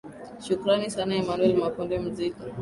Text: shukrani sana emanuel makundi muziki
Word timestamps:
shukrani 0.47 0.87
sana 0.95 1.13
emanuel 1.21 1.53
makundi 1.63 1.93
muziki 2.03 2.43